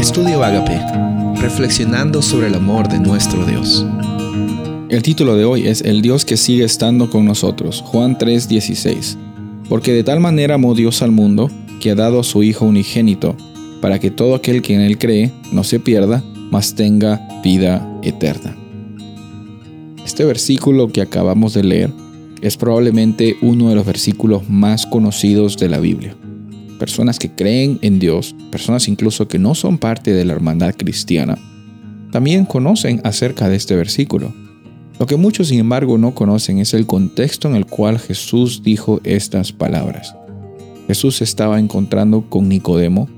Estudio 0.00 0.42
Agape, 0.42 0.80
reflexionando 1.42 2.22
sobre 2.22 2.46
el 2.46 2.54
amor 2.54 2.88
de 2.88 2.98
nuestro 2.98 3.44
Dios. 3.44 3.84
El 4.88 5.02
título 5.02 5.36
de 5.36 5.44
hoy 5.44 5.68
es 5.68 5.82
El 5.82 6.00
Dios 6.00 6.24
que 6.24 6.38
sigue 6.38 6.64
estando 6.64 7.10
con 7.10 7.26
nosotros, 7.26 7.82
Juan 7.84 8.16
3:16. 8.16 9.18
Porque 9.68 9.92
de 9.92 10.02
tal 10.02 10.18
manera 10.18 10.54
amó 10.54 10.74
Dios 10.74 11.02
al 11.02 11.10
mundo, 11.10 11.50
que 11.80 11.90
ha 11.90 11.94
dado 11.94 12.20
a 12.20 12.24
su 12.24 12.42
Hijo 12.42 12.64
unigénito, 12.64 13.36
para 13.82 13.98
que 13.98 14.10
todo 14.10 14.34
aquel 14.34 14.62
que 14.62 14.74
en 14.74 14.80
él 14.80 14.96
cree 14.96 15.32
no 15.52 15.64
se 15.64 15.78
pierda, 15.78 16.24
mas 16.50 16.74
tenga 16.74 17.20
vida 17.44 17.86
eterna. 18.02 18.56
Este 20.02 20.24
versículo 20.24 20.88
que 20.88 21.02
acabamos 21.02 21.52
de 21.52 21.62
leer 21.62 21.92
es 22.40 22.56
probablemente 22.56 23.36
uno 23.42 23.68
de 23.68 23.74
los 23.74 23.84
versículos 23.84 24.48
más 24.48 24.86
conocidos 24.86 25.58
de 25.58 25.68
la 25.68 25.78
Biblia 25.78 26.16
personas 26.80 27.18
que 27.18 27.30
creen 27.30 27.78
en 27.82 28.00
Dios, 28.00 28.34
personas 28.50 28.88
incluso 28.88 29.28
que 29.28 29.38
no 29.38 29.54
son 29.54 29.78
parte 29.78 30.12
de 30.12 30.24
la 30.24 30.32
hermandad 30.32 30.74
cristiana, 30.74 31.38
también 32.10 32.46
conocen 32.46 33.00
acerca 33.04 33.48
de 33.48 33.56
este 33.56 33.76
versículo. 33.76 34.32
Lo 34.98 35.06
que 35.06 35.16
muchos 35.16 35.48
sin 35.48 35.60
embargo 35.60 35.98
no 35.98 36.14
conocen 36.14 36.58
es 36.58 36.74
el 36.74 36.86
contexto 36.86 37.48
en 37.48 37.54
el 37.54 37.66
cual 37.66 37.98
Jesús 37.98 38.62
dijo 38.64 39.00
estas 39.04 39.52
palabras. 39.52 40.16
Jesús 40.88 41.22
estaba 41.22 41.60
encontrando 41.60 42.28
con 42.28 42.48
Nicodemo, 42.48 43.08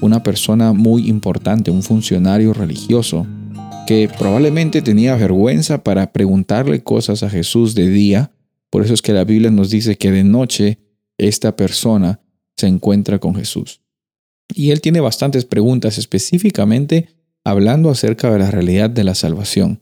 una 0.00 0.22
persona 0.22 0.72
muy 0.72 1.08
importante, 1.08 1.70
un 1.70 1.82
funcionario 1.82 2.52
religioso, 2.52 3.26
que 3.86 4.10
probablemente 4.18 4.82
tenía 4.82 5.14
vergüenza 5.14 5.82
para 5.82 6.12
preguntarle 6.12 6.82
cosas 6.82 7.22
a 7.22 7.30
Jesús 7.30 7.74
de 7.74 7.88
día, 7.88 8.32
por 8.68 8.84
eso 8.84 8.94
es 8.94 9.02
que 9.02 9.12
la 9.12 9.24
Biblia 9.24 9.50
nos 9.50 9.70
dice 9.70 9.96
que 9.96 10.10
de 10.10 10.24
noche 10.24 10.78
esta 11.18 11.54
persona 11.56 12.20
se 12.56 12.66
encuentra 12.66 13.18
con 13.18 13.34
Jesús. 13.34 13.80
Y 14.54 14.70
él 14.70 14.80
tiene 14.80 15.00
bastantes 15.00 15.44
preguntas 15.44 15.98
específicamente 15.98 17.08
hablando 17.44 17.90
acerca 17.90 18.30
de 18.30 18.38
la 18.38 18.50
realidad 18.50 18.90
de 18.90 19.04
la 19.04 19.14
salvación. 19.14 19.80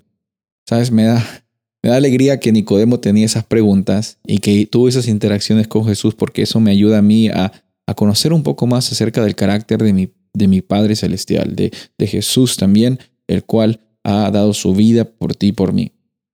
¿Sabes? 0.69 0.91
Me 0.93 1.05
da, 1.05 1.45
me 1.83 1.91
da 1.91 1.97
alegría 1.97 2.41
que 2.41 2.53
Nicodemo 2.53 3.01
tenía 3.01 3.27
esas 3.27 3.45
preguntas 3.45 4.19
y 4.27 4.39
que 4.39 4.67
tuvo 4.67 4.89
esas 4.89 5.09
interacciones 5.09 5.67
con 5.67 5.85
Jesús 5.85 6.15
porque 6.15 6.43
eso 6.43 6.61
me 6.61 6.71
ayuda 6.71 6.99
a 6.99 7.03
mí 7.03 7.29
a, 7.29 7.53
a 7.87 7.95
conocer 7.95 8.33
un 8.33 8.43
poco 8.43 8.67
más 8.67 8.91
acerca 8.93 9.23
del 9.23 9.35
carácter 9.35 9.83
de 9.83 9.93
mi, 9.93 10.13
de 10.33 10.49
mi 10.49 10.63
Padre 10.63 10.95
Celestial, 10.95 11.57
de, 11.57 11.73
de 11.99 12.07
Jesús 12.07 12.57
también, 12.57 12.99
el 13.27 13.45
cual 13.45 13.81
ha 14.05 14.31
dado 14.31 14.55
su 14.55 14.75
vida 14.75 15.05
por 15.05 15.35
ti 15.35 15.49
y 15.49 15.53
por 15.53 15.73
mí. 15.73 15.93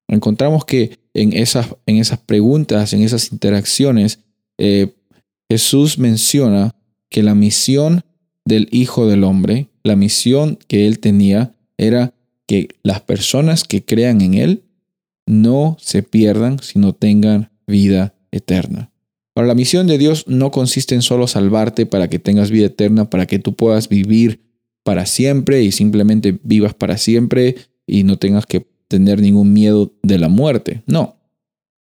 Encontramos 0.09 0.65
que 0.65 0.99
en 1.15 1.33
esas, 1.33 1.69
en 1.87 1.97
esas 1.97 2.19
preguntas, 2.19 2.93
en 2.93 3.03
esas 3.03 3.33
interacciones, 3.33 4.21
eh, 4.59 4.95
Jesús 5.49 5.99
menciona 5.99 6.75
que 7.09 7.23
la 7.23 7.35
misión 7.35 8.03
del 8.45 8.69
Hijo 8.71 9.07
del 9.07 9.25
Hombre, 9.25 9.69
la 9.83 9.97
misión 9.97 10.59
que 10.69 10.87
él 10.87 10.99
tenía, 10.99 11.55
era 11.79 12.15
que 12.47 12.69
las 12.83 13.01
personas 13.01 13.65
que 13.65 13.85
crean 13.85 14.21
en 14.21 14.35
él 14.35 14.63
no 15.27 15.77
se 15.81 16.03
pierdan, 16.03 16.61
sino 16.61 16.93
tengan 16.93 17.51
vida 17.67 18.15
eterna. 18.31 18.91
Ahora, 19.35 19.49
la 19.49 19.55
misión 19.55 19.87
de 19.87 19.99
Dios 19.99 20.25
no 20.29 20.51
consiste 20.51 20.95
en 20.95 21.03
solo 21.03 21.27
salvarte 21.27 21.85
para 21.85 22.09
que 22.09 22.19
tengas 22.19 22.51
vida 22.51 22.67
eterna, 22.67 23.11
para 23.11 23.27
que 23.27 23.39
tú 23.39 23.55
puedas 23.55 23.89
vivir 23.89 24.41
para 24.83 25.05
siempre 25.05 25.63
y 25.63 25.73
simplemente 25.73 26.39
vivas 26.43 26.73
para 26.73 26.97
siempre 26.97 27.57
y 27.87 28.05
no 28.05 28.19
tengas 28.19 28.47
que 28.47 28.67
tener 28.89 29.21
ningún 29.21 29.53
miedo 29.53 29.93
de 30.03 30.19
la 30.19 30.29
muerte. 30.29 30.83
No. 30.87 31.17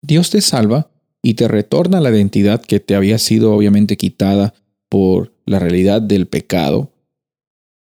Dios 0.02 0.30
te 0.30 0.40
salva 0.40 0.92
y 1.23 1.34
te 1.34 1.48
retorna 1.48 2.01
la 2.01 2.11
identidad 2.11 2.61
que 2.61 2.81
te 2.81 2.95
había 2.95 3.19
sido 3.19 3.55
obviamente 3.55 3.97
quitada 3.97 4.55
por 4.89 5.33
la 5.47 5.59
realidad 5.59 6.03
del 6.03 6.27
pecado. 6.27 6.92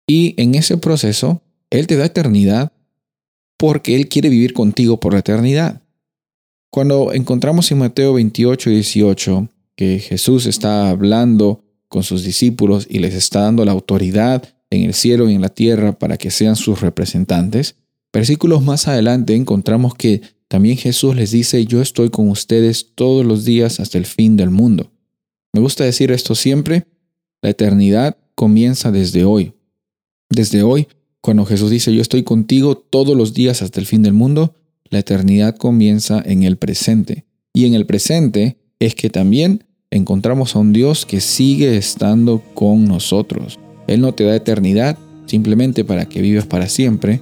Y 0.08 0.34
en 0.42 0.56
ese 0.56 0.78
proceso, 0.78 1.42
Él 1.70 1.88
te 1.88 1.96
da 1.96 2.06
eternidad 2.06 2.72
porque 3.58 3.96
Él 3.96 4.10
quiere 4.10 4.30
vivir 4.30 4.54
contigo 4.54 5.00
por 5.00 5.14
la 5.14 5.20
eternidad. 5.20 5.82
Cuando 6.72 7.14
encontramos 7.14 7.72
en 7.72 7.78
Mateo 7.80 8.14
28 8.14 8.70
y 8.72 8.74
18 8.74 9.50
que 9.76 10.00
Jesús 10.00 10.48
está 10.48 10.90
hablando 10.90 11.64
con 11.88 12.04
sus 12.04 12.24
discípulos 12.24 12.88
y 12.90 13.00
les 13.00 13.14
está 13.14 13.42
dando 13.42 13.64
la 13.64 13.72
autoridad 13.72 14.44
en 14.70 14.84
el 14.84 14.94
cielo 14.94 15.30
y 15.30 15.36
en 15.36 15.42
la 15.42 15.50
tierra 15.50 15.98
para 15.98 16.18
que 16.18 16.32
sean 16.32 16.56
sus 16.56 16.82
representantes, 16.82 17.76
versículos 18.12 18.64
más 18.64 18.88
adelante 18.88 19.36
encontramos 19.36 19.96
que 19.96 20.22
también 20.48 20.78
Jesús 20.78 21.16
les 21.16 21.32
dice, 21.32 21.66
yo 21.66 21.82
estoy 21.82 22.10
con 22.10 22.30
ustedes 22.30 22.92
todos 22.96 23.26
los 23.26 23.44
días 23.44 23.80
hasta 23.80 23.98
el 23.98 24.06
fin 24.06 24.38
del 24.38 24.50
mundo. 24.50 24.92
Me 25.54 25.60
gusta 25.62 25.84
decir 25.84 26.12
esto 26.12 26.36
siempre, 26.36 26.86
la 27.42 27.50
eternidad 27.50 28.18
comienza 28.36 28.92
desde 28.92 29.26
hoy. 29.26 29.54
Desde 30.30 30.64
hoy, 30.64 30.88
cuando 31.22 31.46
Jesús 31.46 31.70
dice, 31.70 31.94
yo 31.94 32.02
estoy 32.02 32.24
contigo 32.24 32.78
todos 32.78 33.18
los 33.18 33.34
días 33.34 33.62
hasta 33.62 33.80
el 33.80 33.86
fin 33.86 34.04
del 34.04 34.14
mundo, 34.14 34.56
la 34.90 35.00
eternidad 35.00 35.58
comienza 35.58 36.22
en 36.26 36.44
el 36.44 36.58
presente. 36.58 37.26
Y 37.54 37.66
en 37.66 37.74
el 37.74 37.86
presente 37.86 38.58
es 38.80 38.96
que 38.96 39.10
también 39.10 39.66
encontramos 39.92 40.56
a 40.56 40.60
un 40.60 40.74
Dios 40.74 41.06
que 41.06 41.20
sigue 41.20 41.76
estando 41.76 42.42
con 42.54 42.86
nosotros. 42.86 43.60
Él 43.88 44.02
no 44.02 44.14
te 44.14 44.24
da 44.24 44.36
eternidad 44.36 44.98
simplemente 45.26 45.84
para 45.84 46.08
que 46.08 46.22
vivas 46.22 46.46
para 46.46 46.70
siempre, 46.70 47.22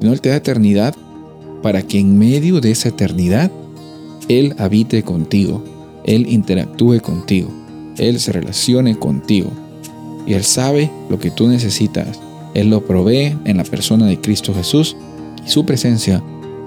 sino 0.00 0.12
Él 0.12 0.20
te 0.20 0.30
da 0.30 0.36
eternidad 0.36 0.94
para 1.62 1.82
que 1.82 1.98
en 1.98 2.18
medio 2.18 2.60
de 2.60 2.70
esa 2.70 2.88
eternidad 2.88 3.50
Él 4.28 4.54
habite 4.58 5.02
contigo, 5.02 5.62
Él 6.04 6.26
interactúe 6.28 7.00
contigo, 7.00 7.50
Él 7.96 8.20
se 8.20 8.32
relacione 8.32 8.98
contigo. 8.98 9.50
Y 10.26 10.34
Él 10.34 10.44
sabe 10.44 10.90
lo 11.10 11.18
que 11.18 11.30
tú 11.30 11.48
necesitas. 11.48 12.20
Él 12.54 12.70
lo 12.70 12.84
provee 12.84 13.36
en 13.44 13.56
la 13.56 13.64
persona 13.64 14.06
de 14.06 14.20
Cristo 14.20 14.54
Jesús 14.54 14.96
y 15.44 15.50
su 15.50 15.64
presencia 15.64 16.22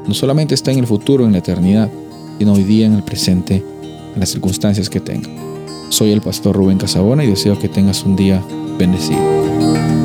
no 0.08 0.14
solamente 0.14 0.54
está 0.54 0.72
en 0.72 0.80
el 0.80 0.88
futuro, 0.88 1.26
en 1.26 1.32
la 1.32 1.40
eternidad, 1.40 1.90
sino 2.38 2.54
hoy 2.54 2.64
día 2.64 2.86
en 2.86 2.94
el 2.94 3.04
presente, 3.04 3.64
en 4.14 4.20
las 4.20 4.30
circunstancias 4.30 4.90
que 4.90 5.00
tenga. 5.00 5.30
Soy 5.90 6.12
el 6.12 6.22
pastor 6.22 6.56
Rubén 6.56 6.78
Casabona 6.78 7.24
y 7.24 7.28
deseo 7.28 7.58
que 7.58 7.70
tengas 7.70 8.04
un 8.04 8.16
día 8.16 8.44
bendecido. 8.78 10.05